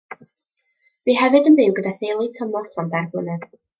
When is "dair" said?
2.95-3.09